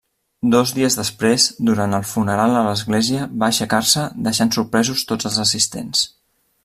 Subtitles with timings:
[0.53, 6.03] Dos dies després, durant el funeral a l'església, va aixecar-se, deixant sorpresos tots els assistents.